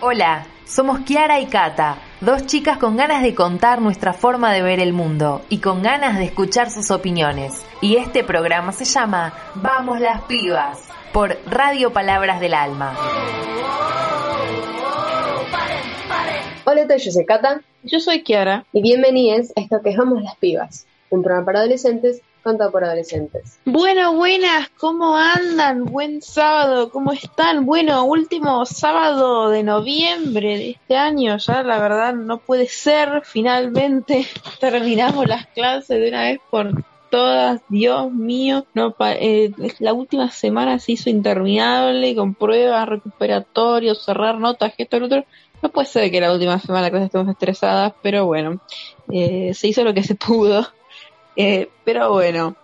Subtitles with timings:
[0.00, 4.80] Hola, somos Kiara y Kata, dos chicas con ganas de contar nuestra forma de ver
[4.80, 7.64] el mundo y con ganas de escuchar sus opiniones.
[7.80, 10.80] Y este programa se llama Vamos las pibas
[11.12, 12.96] por Radio Palabras del Alma.
[16.64, 17.60] Hola, yo soy Kata.
[17.82, 18.64] Yo soy Kiara.
[18.72, 22.84] Y bienvenidos a esto que es Vamos las pibas, un programa para adolescentes contado por
[22.84, 23.58] adolescentes.
[23.64, 25.86] Bueno, buenas, ¿cómo andan?
[25.86, 27.64] Buen sábado, ¿cómo están?
[27.64, 34.26] Bueno, último sábado de noviembre de este año, ya la verdad no puede ser, finalmente
[34.60, 40.78] terminamos las clases de una vez por todas, Dios mío, no eh, la última semana
[40.78, 45.24] se hizo interminable con pruebas, recuperatorios, cerrar notas, esto, lo otro.
[45.62, 48.60] No puede ser que la última semana clases estemos estresadas, pero bueno,
[49.10, 50.66] eh, se hizo lo que se pudo.
[51.36, 52.54] Eh, pero bueno,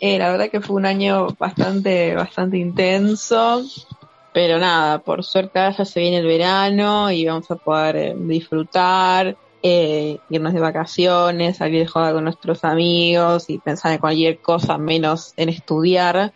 [0.00, 3.64] eh, la verdad que fue un año bastante, bastante intenso.
[4.32, 9.36] Pero nada, por suerte ya se viene el verano y vamos a poder eh, disfrutar,
[9.62, 15.32] irnos de vacaciones, salir de joda con nuestros amigos y pensar en cualquier cosa menos
[15.36, 16.32] en estudiar.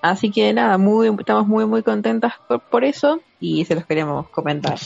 [0.00, 2.34] Así que nada, muy, estamos muy, muy contentas
[2.70, 4.78] por eso y se los queremos comentar.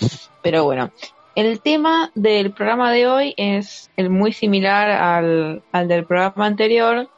[0.42, 0.91] Pero bueno,
[1.36, 7.10] el tema del programa de hoy es el muy similar al, del programa anterior,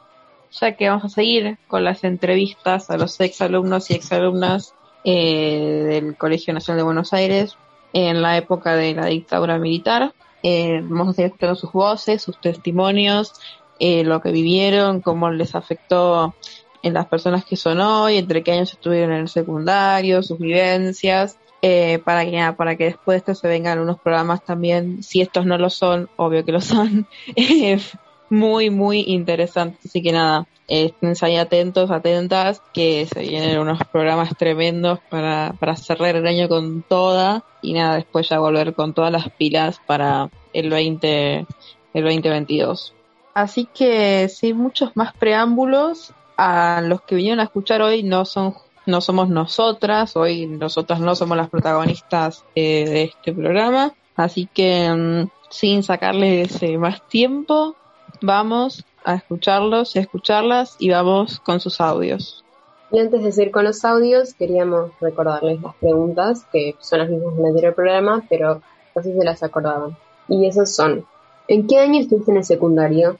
[0.51, 4.75] ya que vamos a seguir con las entrevistas a los exalumnos y exalumnas
[5.05, 7.57] eh, del Colegio Nacional de Buenos Aires
[7.93, 10.13] en la época de la dictadura militar.
[10.43, 13.39] Eh, vamos a seguir escuchando sus voces, sus testimonios,
[13.79, 16.35] eh, lo que vivieron, cómo les afectó
[16.83, 21.37] en las personas que son hoy, entre qué años estuvieron en el secundario, sus vivencias
[21.61, 25.45] eh, para que para que después de esto se vengan unos programas también, si estos
[25.45, 27.05] no lo son, obvio que lo son,
[28.29, 29.85] muy, muy interesantes.
[29.85, 35.75] Así que nada, estén ahí atentos, atentas, que se vienen unos programas tremendos para, para
[35.75, 40.29] cerrar el año con toda y nada, después ya volver con todas las pilas para
[40.53, 41.45] el 20,
[41.93, 42.93] el 2022.
[43.33, 48.55] Así que sin muchos más preámbulos, a los que vinieron a escuchar hoy no son
[48.85, 54.89] no somos nosotras, hoy nosotras no somos las protagonistas eh, de este programa, así que
[54.89, 57.75] mm, sin sacarles más tiempo,
[58.21, 62.43] vamos a escucharlos y a escucharlas y vamos con sus audios.
[62.91, 67.35] Y antes de seguir con los audios, queríamos recordarles las preguntas, que son las mismas
[67.35, 68.61] del anterior programa, pero
[68.95, 69.95] no sé si se las acordaban.
[70.27, 71.05] Y esos son,
[71.47, 73.17] ¿en qué año estuviste en el secundario?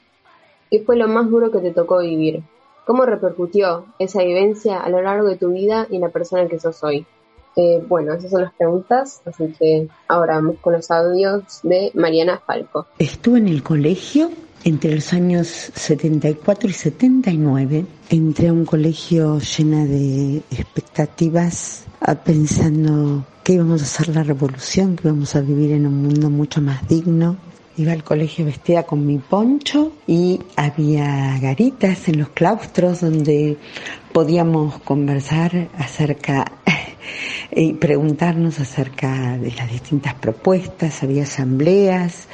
[0.70, 2.42] ¿Qué fue lo más duro que te tocó vivir?
[2.84, 6.58] ¿Cómo repercutió esa vivencia a lo largo de tu vida y en la persona que
[6.58, 7.06] sos hoy?
[7.56, 12.40] Eh, bueno, esas son las preguntas, así que ahora vamos con los audios de Mariana
[12.46, 12.86] Falco.
[12.98, 14.30] Estuve en el colegio
[14.64, 17.86] entre los años 74 y 79.
[18.08, 21.86] Entré a un colegio llena de expectativas,
[22.24, 26.60] pensando que íbamos a hacer la revolución, que íbamos a vivir en un mundo mucho
[26.60, 27.36] más digno,
[27.76, 33.56] Iba al colegio vestida con mi poncho y había garitas en los claustros donde
[34.12, 36.52] podíamos conversar acerca
[37.52, 42.28] y preguntarnos acerca de las distintas propuestas, había asambleas,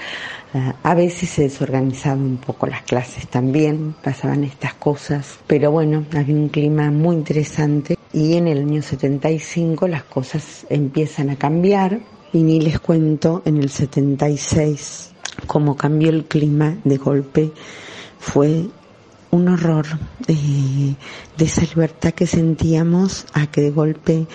[0.82, 6.34] a veces se desorganizaban un poco las clases también, pasaban estas cosas, pero bueno, había
[6.34, 12.00] un clima muy interesante y en el año 75 las cosas empiezan a cambiar.
[12.32, 15.15] Y ni les cuento en el 76
[15.46, 17.52] como cambió el clima de golpe
[18.18, 18.66] fue
[19.30, 19.86] un horror
[20.28, 20.94] eh,
[21.36, 24.26] de esa libertad que sentíamos a que de golpe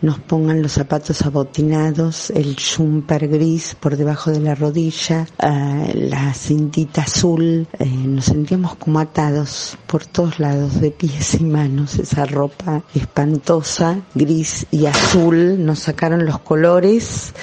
[0.00, 6.32] nos pongan los zapatos abotinados, el jumper gris por debajo de la rodilla, eh, la
[6.34, 12.24] cintita azul, eh, nos sentíamos como atados por todos lados, de pies y manos, esa
[12.24, 17.34] ropa espantosa, gris y azul, nos sacaron los colores,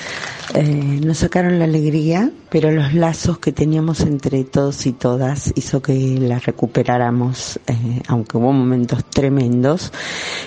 [0.53, 5.81] eh, nos sacaron la alegría, pero los lazos que teníamos entre todos y todas hizo
[5.81, 9.91] que la recuperáramos, eh, aunque hubo momentos tremendos.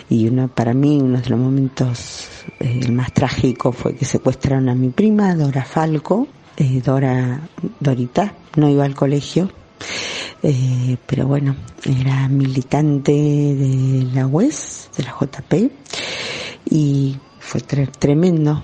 [0.08, 2.28] Y uno, para mí, uno de los momentos
[2.60, 6.28] eh, el más trágico fue que secuestraron a mi prima, Dora Falco.
[6.84, 7.40] Dora,
[7.78, 9.48] Dorita, no iba al colegio,
[11.06, 15.70] pero bueno, era militante de la UES, de la JP,
[16.68, 17.16] y
[17.48, 18.62] fue tremendo.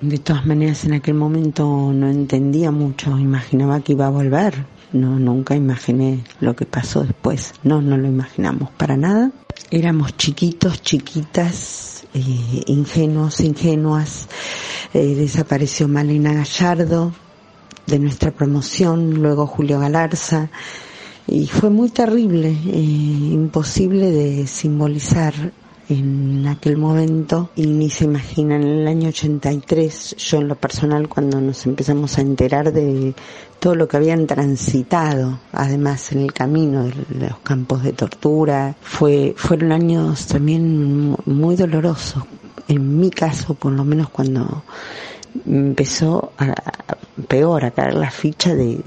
[0.00, 4.64] De todas maneras, en aquel momento no entendía mucho, imaginaba que iba a volver.
[4.94, 7.52] No, nunca imaginé lo que pasó después.
[7.64, 9.30] No, no lo imaginamos para nada.
[9.70, 14.28] Éramos chiquitos, chiquitas, eh, ingenuos, ingenuas.
[14.94, 17.12] Eh, desapareció Malena Gallardo
[17.86, 20.48] de nuestra promoción, luego Julio Galarza.
[21.26, 25.34] Y fue muy terrible, eh, imposible de simbolizar
[25.88, 31.08] en aquel momento y ni se imaginan en el año 83 yo en lo personal
[31.08, 33.14] cuando nos empezamos a enterar de
[33.58, 39.34] todo lo que habían transitado además en el camino de los campos de tortura fue
[39.36, 42.22] fueron años también muy dolorosos.
[42.68, 44.64] En mi caso por lo menos cuando
[45.46, 46.54] empezó a,
[47.26, 48.80] peor a caer la ficha de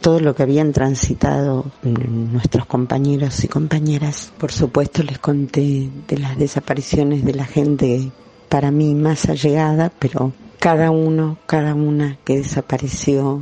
[0.00, 4.32] todo lo que habían transitado nuestros compañeros y compañeras.
[4.38, 8.10] Por supuesto les conté de las desapariciones de la gente
[8.48, 13.40] para mí más allegada, pero cada uno, cada una que desapareció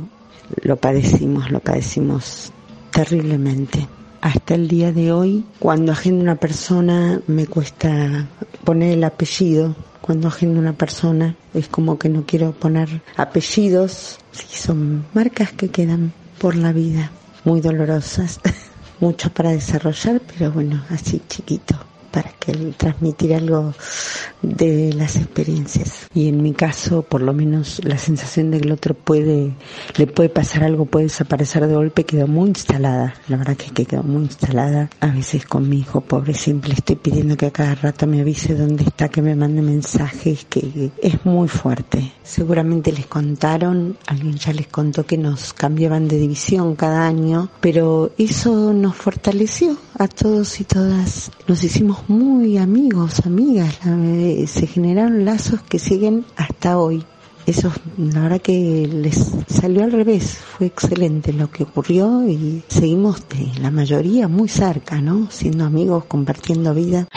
[0.61, 2.51] lo padecimos, lo padecimos
[2.91, 3.87] terriblemente.
[4.21, 8.27] Hasta el día de hoy, cuando agendo una persona, me cuesta
[8.63, 11.35] poner el apellido cuando agendo una persona.
[11.53, 14.17] Es como que no quiero poner apellidos.
[14.31, 17.11] Sí, son marcas que quedan por la vida,
[17.43, 18.39] muy dolorosas.
[18.99, 21.77] Mucho para desarrollar, pero bueno, así chiquito
[22.17, 23.75] para que transmitir algo
[24.41, 26.07] de las experiencias.
[26.15, 29.53] Y en mi caso, por lo menos la sensación de que el otro puede,
[29.97, 33.13] le puede pasar algo, puede desaparecer de golpe, quedó muy instalada.
[33.27, 34.89] La verdad que quedó muy instalada.
[34.99, 38.55] A veces con mi hijo pobre siempre estoy pidiendo que a cada rato me avise
[38.55, 42.13] dónde está, que me mande mensajes, que es muy fuerte.
[42.23, 48.11] Seguramente les contaron, alguien ya les contó que nos cambiaban de división cada año, pero
[48.17, 51.31] eso nos fortaleció a todos y todas.
[51.47, 53.79] Nos hicimos muy amigos, amigas,
[54.47, 57.03] se generaron lazos que siguen hasta hoy.
[57.45, 63.23] Eso, la verdad que les salió al revés, fue excelente lo que ocurrió y seguimos
[63.61, 65.31] la mayoría muy cerca, ¿no?
[65.31, 67.07] Siendo amigos, compartiendo vida.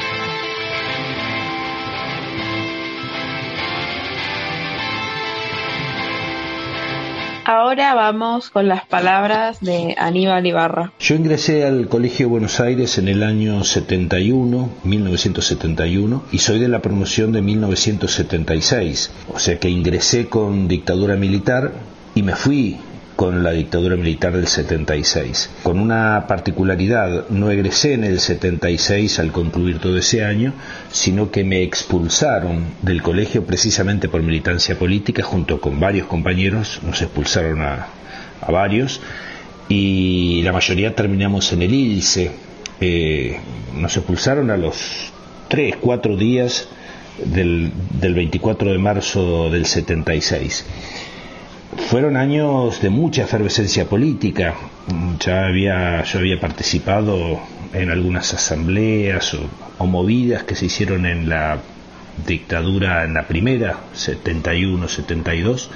[7.71, 10.93] Ahora vamos con las palabras de Aníbal Ibarra.
[10.99, 16.83] Yo ingresé al Colegio Buenos Aires en el año 71, 1971, y soy de la
[16.83, 19.13] promoción de 1976.
[19.33, 21.71] O sea que ingresé con dictadura militar
[22.17, 22.81] y me fui
[23.21, 25.51] con la dictadura militar del 76.
[25.63, 30.55] Con una particularidad, no egresé en el 76 al concluir todo ese año,
[30.91, 37.03] sino que me expulsaron del colegio precisamente por militancia política, junto con varios compañeros, nos
[37.03, 37.89] expulsaron a,
[38.49, 39.03] varios,
[39.69, 42.31] y la mayoría terminamos en el ILSE.
[42.81, 43.39] Eh,
[43.77, 45.13] nos expulsaron a los
[45.49, 46.69] 3, 4 días
[47.23, 47.71] del,
[48.01, 50.65] del 24 de marzo del 76
[51.77, 54.55] fueron años de mucha efervescencia política.
[55.25, 57.41] Ya había, yo había participado
[57.73, 61.59] en algunas asambleas o, movidas que se hicieron en la
[62.27, 65.69] dictadura, en la primera, 71-72.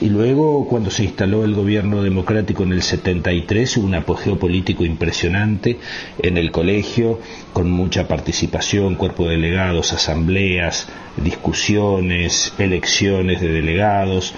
[0.00, 4.84] Y luego, cuando se instaló el gobierno democrático en el 73, hubo un apogeo político
[4.84, 5.78] impresionante
[6.18, 7.20] en el colegio,
[7.52, 14.34] con mucha participación, cuerpo de delegados, asambleas, discusiones, elecciones de delegados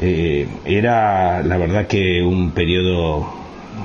[0.00, 3.26] eh, era la verdad que un periodo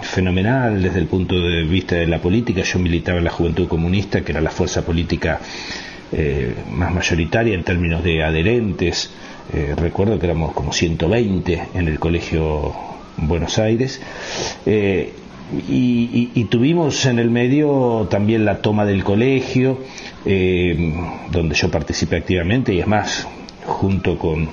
[0.01, 2.61] fenomenal desde el punto de vista de la política.
[2.61, 5.39] Yo militaba en la Juventud Comunista, que era la fuerza política
[6.11, 9.09] eh, más mayoritaria en términos de adherentes.
[9.53, 12.73] Eh, recuerdo que éramos como 120 en el Colegio
[13.17, 13.99] Buenos Aires.
[15.67, 19.79] y, tuvimos en el medio también la toma del colegio,
[20.23, 23.27] donde yo participé activamente y es más,
[23.65, 24.49] junto con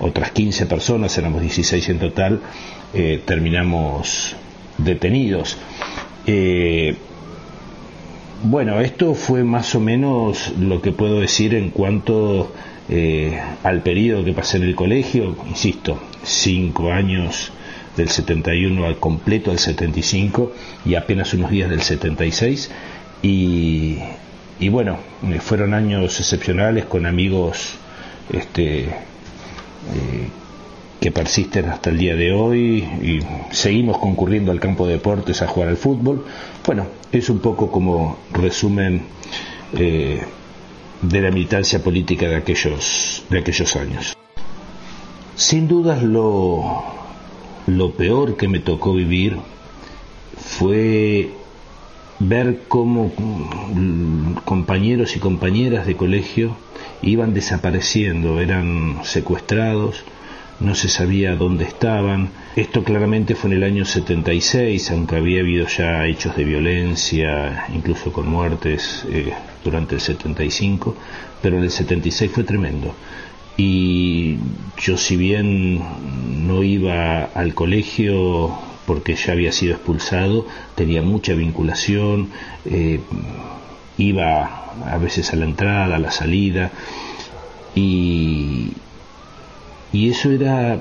[0.00, 2.40] otras 15 personas, éramos 16 en total,
[2.94, 4.34] eh, terminamos
[4.78, 5.58] detenidos.
[6.26, 6.96] Eh,
[8.42, 12.50] bueno, esto fue más o menos lo que puedo decir en cuanto
[12.88, 17.52] eh, al periodo que pasé en el colegio, insisto, cinco años
[17.96, 20.52] del 71 al completo al 75
[20.86, 22.70] y apenas unos días del 76
[23.22, 23.98] y,
[24.58, 24.98] y bueno,
[25.40, 27.74] fueron años excepcionales con amigos
[28.32, 28.88] este,
[29.94, 30.28] eh,
[31.00, 33.20] que persisten hasta el día de hoy y
[33.50, 36.26] seguimos concurriendo al campo de deportes a jugar al fútbol.
[36.66, 39.02] Bueno, es un poco como resumen
[39.72, 40.20] eh,
[41.00, 44.16] de la militancia política de aquellos, de aquellos años.
[45.36, 46.84] Sin dudas lo,
[47.66, 49.38] lo peor que me tocó vivir
[50.36, 51.30] fue
[52.18, 53.10] ver cómo
[53.74, 56.56] mm, compañeros y compañeras de colegio
[57.02, 60.04] iban desapareciendo, eran secuestrados,
[60.60, 62.30] no se sabía dónde estaban.
[62.54, 68.12] Esto claramente fue en el año 76, aunque había habido ya hechos de violencia, incluso
[68.12, 69.32] con muertes eh,
[69.64, 70.94] durante el 75,
[71.42, 72.94] pero en el 76 fue tremendo.
[73.56, 74.38] Y
[74.78, 75.80] yo si bien
[76.46, 82.30] no iba al colegio porque ya había sido expulsado, tenía mucha vinculación.
[82.64, 83.00] Eh,
[84.00, 86.70] iba a veces a la entrada, a la salida,
[87.74, 88.72] y,
[89.92, 90.80] y eso era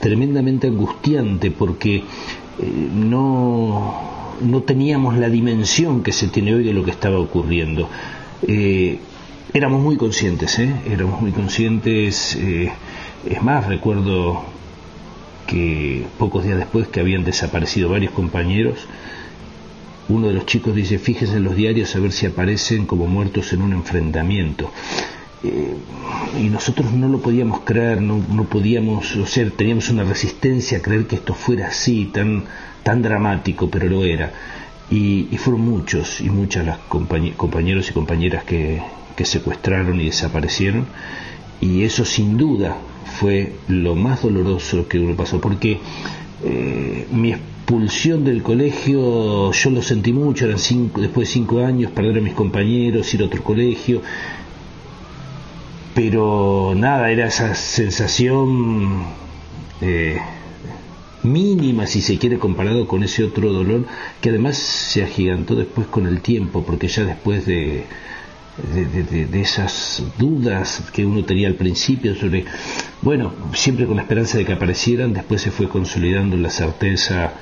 [0.00, 2.02] tremendamente angustiante porque eh,
[2.94, 3.94] no,
[4.40, 7.88] no teníamos la dimensión que se tiene hoy de lo que estaba ocurriendo.
[8.46, 8.98] Eh,
[9.52, 10.72] éramos muy conscientes, ¿eh?
[10.90, 12.36] éramos muy conscientes.
[12.36, 12.70] Eh,
[13.28, 14.42] es más, recuerdo
[15.46, 18.86] que pocos días después que habían desaparecido varios compañeros,
[20.08, 23.52] uno de los chicos dice, fíjense en los diarios a ver si aparecen como muertos
[23.52, 24.70] en un enfrentamiento.
[25.44, 25.74] Eh,
[26.40, 31.06] y nosotros no lo podíamos creer, no, podíamos, o sea, teníamos una resistencia a creer
[31.06, 32.44] que esto fuera así, tan,
[32.82, 34.32] tan dramático, pero lo era.
[34.90, 38.82] Y, fueron muchos y muchas las compañeros y compañeras que,
[39.22, 40.86] secuestraron y desaparecieron.
[41.60, 42.78] Y eso sin duda
[43.18, 45.80] fue lo más doloroso que uno pasó, porque
[46.44, 47.34] eh, mi
[47.68, 52.20] expulsión del colegio yo lo sentí mucho, eran cinco, después de cinco años, perder a
[52.22, 54.00] mis compañeros, ir a otro colegio,
[55.94, 59.04] pero nada, era esa sensación
[59.82, 60.16] eh,
[61.22, 63.84] mínima, si se quiere, comparado con ese otro dolor,
[64.22, 67.84] que además se agigantó después con el tiempo, porque ya después de
[68.74, 72.44] de, esas dudas que uno tenía al principio sobre,
[73.02, 77.32] bueno, siempre con la esperanza de que aparecieran, después se fue consolidando la certeza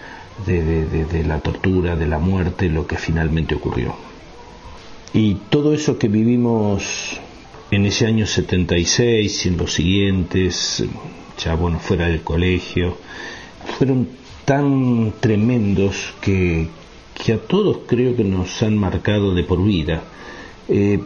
[0.46, 3.94] de, la tortura, de la muerte, lo que finalmente ocurrió.
[5.14, 7.18] Y todo eso que vivimos
[7.70, 10.85] en ese año 76 y en los siguientes,
[11.42, 12.99] ya bueno, fuera del colegio,
[13.78, 14.08] fueron
[14.44, 16.68] tan tremendos que,
[17.14, 20.02] que a todos creo que nos han marcado de por vida
[20.68, 21.00] eh,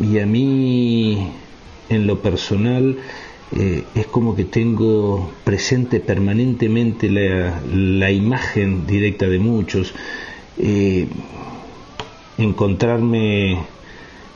[0.00, 1.32] y a mí,
[1.88, 2.98] en lo personal,
[3.56, 9.94] eh, es como que tengo presente permanentemente la, imagen directa de muchos.
[10.58, 11.08] Eh,
[12.36, 13.58] encontrarme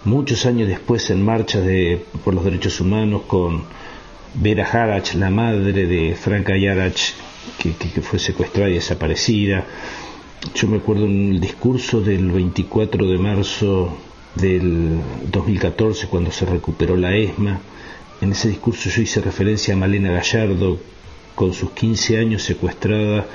[0.05, 3.65] muchos años después en marcha de, por los derechos humanos con
[4.35, 7.13] Vera Harach, la madre de Franca Yarach,
[7.59, 9.67] que, fue secuestrada y desaparecida,
[10.55, 13.97] yo me acuerdo en el discurso del 24 de marzo
[14.35, 14.99] del
[15.31, 17.61] 2014, cuando se recuperó la ESMA.
[18.21, 20.79] En ese discurso yo hice referencia a Malena Gallardo,
[21.35, 23.27] con sus 15 años secuestrada,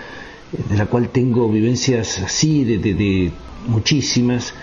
[0.70, 3.32] de la cual tengo vivencias así, de,
[3.68, 4.54] muchísimas,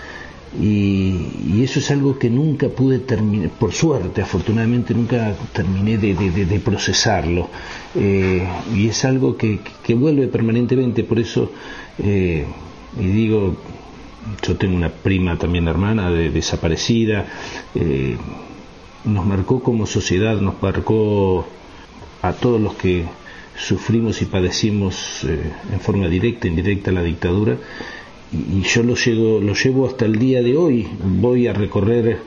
[0.59, 7.49] y, eso es algo que nunca pude terminar, por suerte, afortunadamente nunca terminé de, procesarlo,
[7.95, 9.59] eh, y es algo que,
[9.95, 11.51] vuelve permanentemente, por eso
[11.97, 12.45] eh,
[12.99, 13.55] y digo,
[14.41, 17.25] yo tengo una prima también hermana de, desaparecida,
[17.73, 18.17] eh,
[19.03, 21.45] nos marcó como sociedad, nos marcó
[22.21, 23.05] a todos los que
[23.57, 27.57] sufrimos y padecimos eh, en forma directa, indirecta la dictadura,
[28.35, 30.87] y, yo lo llevo, lo llevo hasta el día de hoy.
[31.03, 32.19] Voy a recorrer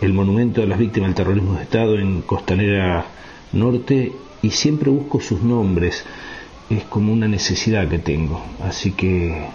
[0.00, 3.06] el monumento a las víctimas del terrorismo de Estado en Costanera
[3.52, 6.04] Norte y siempre busco sus nombres
[6.76, 8.42] es como una necesidad que tengo.
[8.62, 9.48] Así que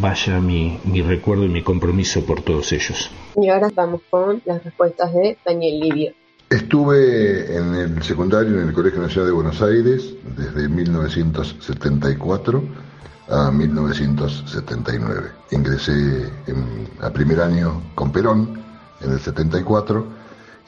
[0.00, 3.10] vaya mi, mi recuerdo y mi compromiso por todos ellos.
[3.36, 6.12] Y ahora estamos con las respuestas de Daniel Livio.
[6.50, 12.62] Estuve en el secundario en el Colegio Nacional de Buenos Aires desde 1974
[13.28, 15.32] a 1979.
[15.50, 18.62] Ingresé en, a primer año con Perón
[19.00, 20.06] en el 74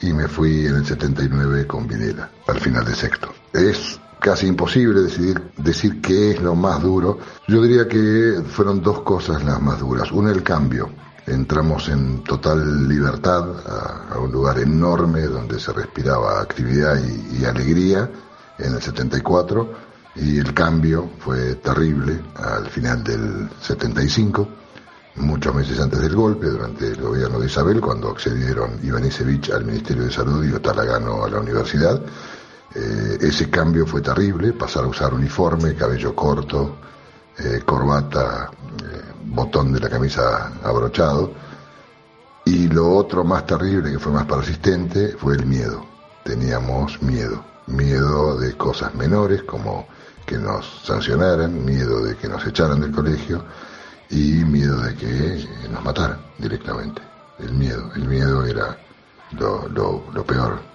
[0.01, 3.29] y me fui en el 79 con Videla al final de sexto.
[3.53, 7.19] Es casi imposible decidir, decir qué es lo más duro.
[7.47, 10.11] Yo diría que fueron dos cosas las más duras.
[10.11, 10.89] Una, el cambio.
[11.25, 13.43] Entramos en total libertad
[14.11, 18.09] a, un lugar enorme donde se respiraba actividad y, alegría
[18.57, 24.61] en el 74 y el cambio fue terrible al final del 75
[25.15, 29.65] muchos meses antes del golpe, durante el gobierno de Isabel, cuando accedieron Iván Isevich al
[29.65, 32.01] Ministerio de Salud y Otalagano a la universidad.
[32.73, 36.77] Eh, ese cambio fue terrible, pasar a usar uniforme, cabello corto,
[37.37, 38.49] eh, corbata,
[38.83, 41.33] eh, botón de la camisa abrochado.
[42.45, 45.85] Y lo otro más terrible, que fue más persistente, fue el miedo.
[46.23, 49.87] Teníamos miedo, miedo de cosas menores como
[50.31, 53.43] que nos sancionaran, miedo de que nos echaran del colegio
[54.09, 57.01] y miedo de que nos mataran directamente.
[57.39, 58.77] El miedo, el miedo era
[59.31, 60.71] lo peor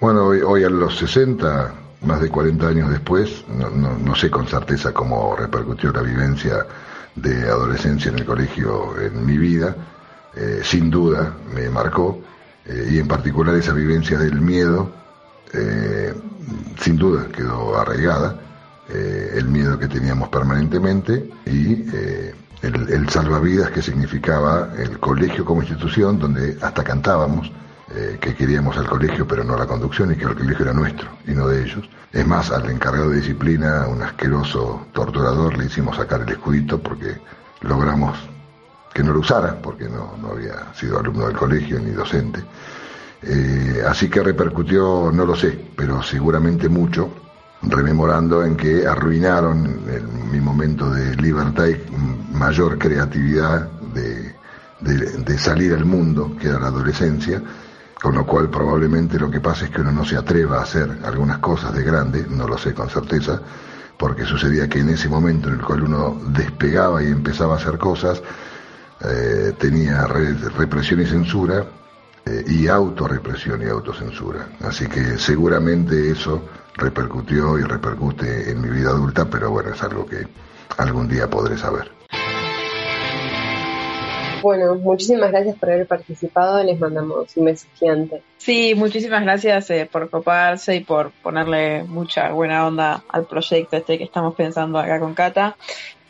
[0.00, 5.34] bueno, hoy, a los 60, más de 40 años después, no, sé con certeza cómo
[5.36, 6.66] repercutió la vivencia
[7.16, 9.74] de adolescencia en el colegio en mi vida,
[10.36, 12.20] eh, sin duda me marcó,
[12.64, 14.90] eh, y en particular esa vivencia del miedo,
[15.52, 16.14] eh,
[16.80, 18.38] sin duda quedó arraigada,
[18.92, 21.84] el miedo que teníamos permanentemente y
[22.62, 27.50] el, salvavidas que significaba el colegio como institución, donde hasta cantábamos
[27.94, 31.08] eh, que queríamos al colegio pero no la conducción y que el colegio era nuestro
[31.26, 31.88] y no de ellos.
[32.12, 37.16] Es más, al encargado de disciplina, un asqueroso torturador, le hicimos sacar el escudito porque
[37.62, 38.16] logramos
[38.92, 42.42] que no lo usara, porque no, no había sido alumno del colegio ni docente.
[43.22, 47.10] Eh, así que repercutió, no lo sé, pero seguramente mucho,
[47.62, 49.80] rememorando en que arruinaron
[50.30, 54.34] mi momento de libertad y mayor creatividad de,
[54.80, 57.42] de, salir al mundo, que era la adolescencia,
[58.00, 61.00] con lo cual probablemente lo que pasa es que uno no se atreva a hacer
[61.04, 63.40] algunas cosas de grande, no lo sé con certeza,
[63.98, 67.76] porque sucedía que en ese momento en el cual uno despegaba y empezaba a hacer
[67.76, 68.22] cosas,
[69.02, 71.66] eh, tenía represión y censura
[72.24, 74.48] eh, y autorrepresión y autocensura.
[74.62, 76.42] Así que seguramente eso
[76.74, 80.26] repercutió y repercute en mi vida adulta, pero bueno, es algo que
[80.78, 81.90] algún día podré saber.
[84.42, 86.62] Bueno, muchísimas gracias por haber participado.
[86.64, 88.22] Les mandamos un beso gigante.
[88.38, 93.98] Sí, muchísimas gracias eh, por coparse y por ponerle mucha buena onda al proyecto este
[93.98, 95.56] que estamos pensando acá con Cata.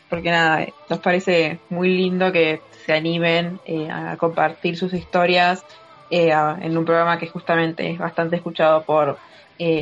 [0.09, 5.63] Porque nada, nos parece muy lindo que se animen eh, a compartir sus historias
[6.09, 9.17] eh, en un programa que justamente es bastante escuchado por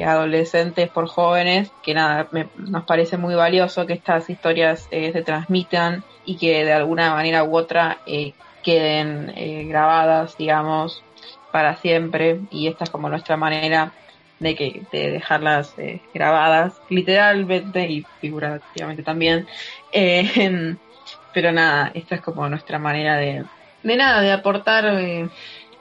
[0.05, 6.37] adolescentes, por jóvenes, que nada, nos parece muy valioso que estas historias se transmitan y
[6.37, 8.33] que de alguna manera u otra eh,
[8.63, 11.03] queden eh, grabadas, digamos,
[11.51, 12.41] para siempre.
[12.51, 13.93] Y esta es como nuestra manera
[14.37, 19.47] de, que, de dejarlas eh, grabadas, literalmente y figurativamente también.
[21.33, 23.45] pero nada, esta es como nuestra manera de,
[23.81, 24.85] de nada, de aportar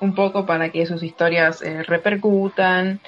[0.00, 3.00] un poco para que sus historias repercutan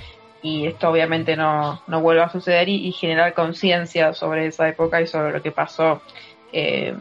[0.42, 5.06] y esto obviamente no, no vuelva a suceder y, generar conciencia sobre esa época y
[5.06, 6.00] sobre lo que pasó
[6.52, 6.94] eh,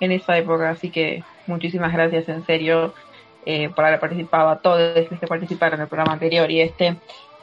[0.00, 0.70] en esa época.
[0.70, 2.92] Así que muchísimas gracias en serio
[3.46, 6.96] eh, por haber participado a todos los que participaron en el programa anterior y este,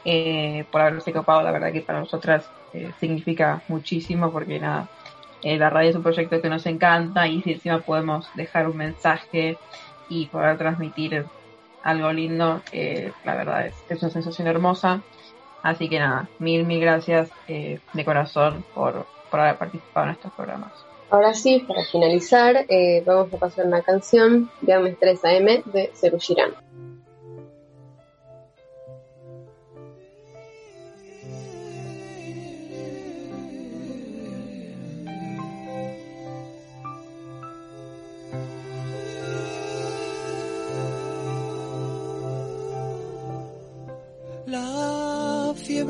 [0.05, 1.41] eh, por haberse copado.
[1.41, 4.87] La verdad que para nosotras eh, significa muchísimo porque nada,
[5.43, 9.57] la radio es un proyecto que nos encanta y si encima podemos dejar un mensaje
[10.09, 11.25] y poder transmitir
[11.87, 12.61] algo lindo,
[13.23, 15.01] la verdad es, es una sensación hermosa.
[15.63, 20.71] Así que nada, mil, mil gracias de corazón por, por haber participado en estos programas.
[21.09, 25.91] Ahora sí, para finalizar, eh, vamos a pasar una canción de Ames 3 AM de
[26.19, 26.51] Girán.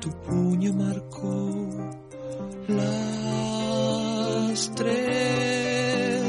[0.00, 1.50] Tu puño marcó
[2.68, 6.22] las tres.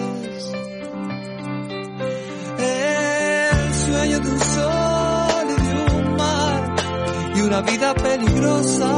[2.58, 6.76] El sueño de un sol y de un mar
[7.36, 8.89] y una vida peligrosa.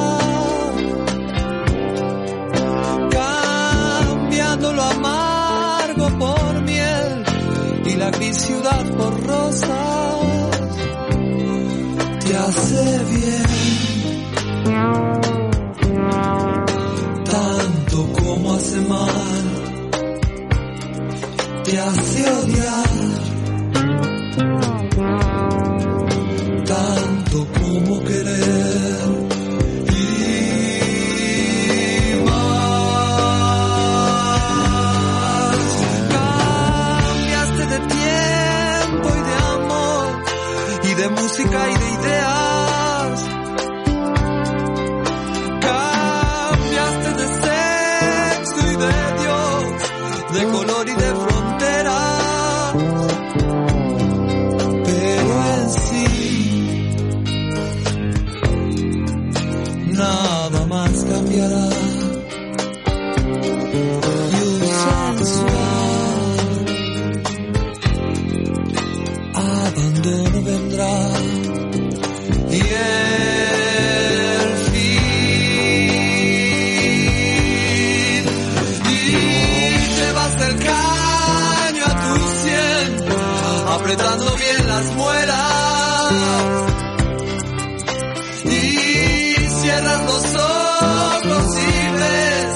[88.46, 92.56] Y cierras los ojos y ves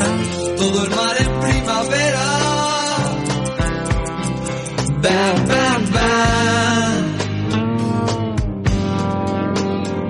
[0.58, 2.28] todo el mar en primavera.
[5.04, 7.04] Bam, bam, bam.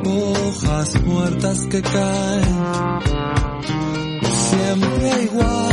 [0.05, 3.01] Hojas muertas que caen,
[4.49, 5.64] siempre igual.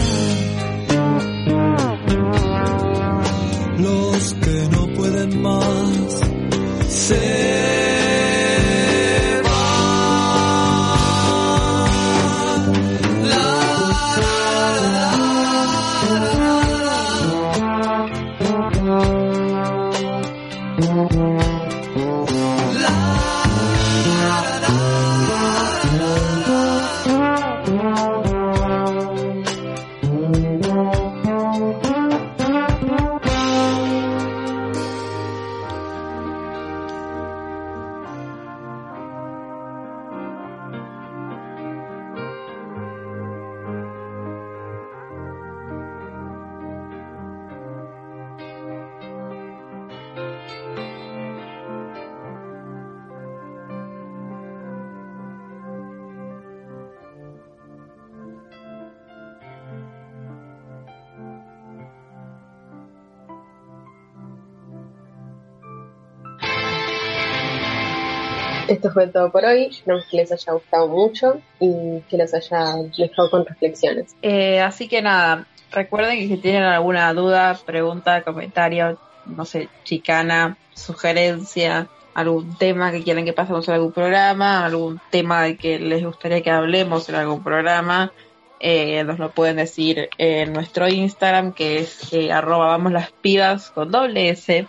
[68.83, 69.67] Esto fue todo por hoy.
[69.67, 74.17] Esperamos que les haya gustado mucho y que los haya dejado con reflexiones.
[74.23, 80.57] Eh, así que nada, recuerden que si tienen alguna duda, pregunta, comentario, no sé, chicana,
[80.75, 86.05] sugerencia, algún tema que quieran que pasemos en algún programa, algún tema de que les
[86.05, 88.13] gustaría que hablemos en algún programa,
[88.59, 94.31] eh, nos lo pueden decir en nuestro Instagram, que es eh, arroba vamos con doble
[94.31, 94.67] S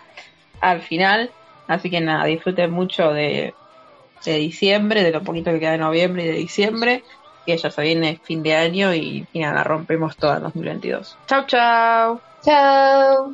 [0.61, 1.31] al final.
[1.65, 3.55] Así que nada, disfruten mucho de,
[4.31, 7.03] de diciembre, de lo poquito que queda de noviembre y de diciembre,
[7.45, 11.17] que ya se viene fin de año y, y nada, rompemos todo en 2022.
[11.27, 12.21] Chau, chau.
[12.43, 13.33] Chao.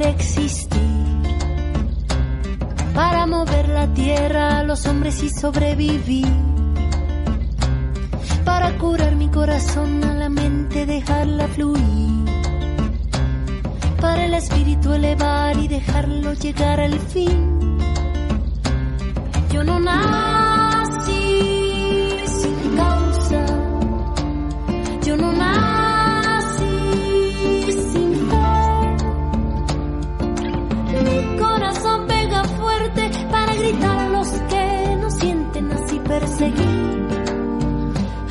[0.00, 0.80] Existir.
[2.94, 6.26] Para mover la tierra a los hombres y sobrevivir.
[8.44, 12.24] Para curar mi corazón a la mente, dejarla fluir.
[14.00, 17.78] Para el espíritu elevar y dejarlo llegar al fin.
[19.52, 19.78] Yo no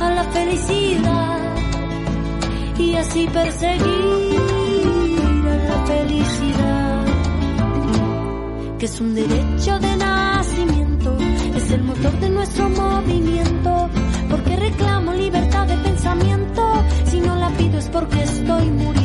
[0.00, 1.38] a la felicidad
[2.78, 4.40] y así perseguir
[5.46, 7.04] a la felicidad
[8.78, 11.16] que es un derecho de nacimiento,
[11.56, 13.90] es el motor de nuestro movimiento,
[14.30, 18.97] porque reclamo libertad de pensamiento, si no la pido es porque estoy muriendo,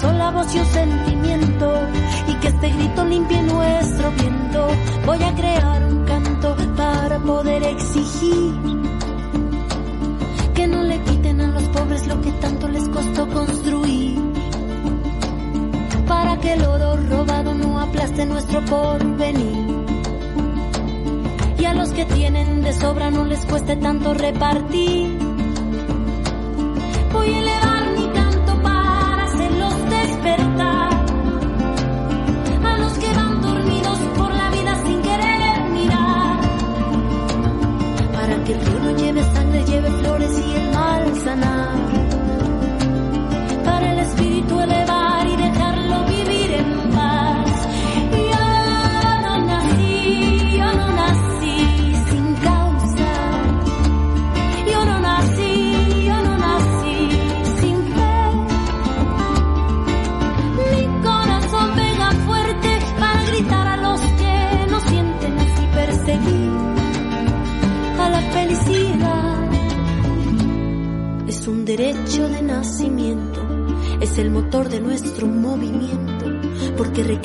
[0.00, 1.72] sola voz y un sentimiento,
[2.28, 4.68] y que este grito limpie nuestro viento,
[5.04, 8.54] voy a crear un canto para poder exigir
[10.54, 14.18] que no le quiten a los pobres lo que tanto les costó construir.
[16.06, 19.66] Para que el oro robado no aplaste nuestro porvenir.
[21.58, 25.18] Y a los que tienen de sobra no les cueste tanto repartir.
[27.12, 27.75] Voy a elevar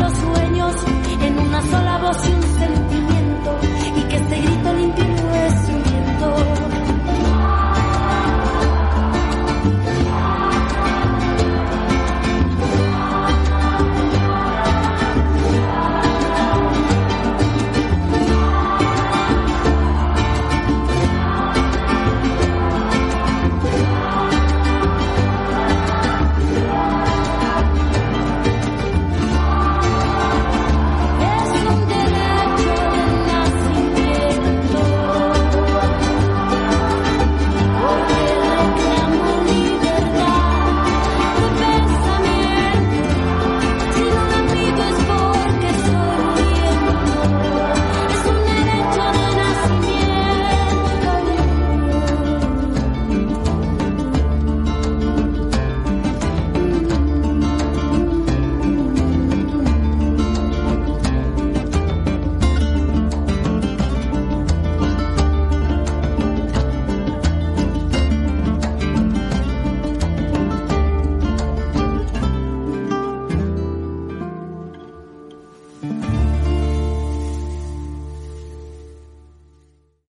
[0.00, 0.74] los sueños
[1.20, 3.09] en una sola voz y un sentido.